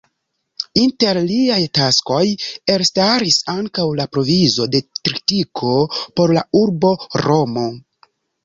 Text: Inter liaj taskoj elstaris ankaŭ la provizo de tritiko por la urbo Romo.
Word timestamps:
Inter 0.83 1.17
liaj 1.31 1.59
taskoj 1.79 2.23
elstaris 2.75 3.37
ankaŭ 3.55 3.87
la 4.01 4.09
provizo 4.17 4.69
de 4.77 4.81
tritiko 4.89 5.77
por 6.19 6.35
la 6.39 6.47
urbo 6.65 6.95
Romo. 7.29 7.69